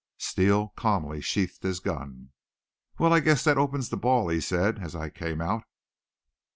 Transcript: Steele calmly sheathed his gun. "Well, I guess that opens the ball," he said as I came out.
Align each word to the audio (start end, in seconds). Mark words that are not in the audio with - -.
Steele 0.17 0.69
calmly 0.69 1.21
sheathed 1.21 1.61
his 1.61 1.79
gun. 1.79 2.31
"Well, 2.97 3.13
I 3.13 3.19
guess 3.19 3.43
that 3.43 3.59
opens 3.59 3.89
the 3.89 3.97
ball," 3.97 4.29
he 4.29 4.41
said 4.41 4.79
as 4.79 4.95
I 4.95 5.11
came 5.11 5.39
out. 5.41 5.63